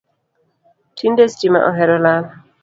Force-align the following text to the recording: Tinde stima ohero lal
Tinde 0.97 1.23
stima 1.33 1.59
ohero 1.69 1.95
lal 2.07 2.25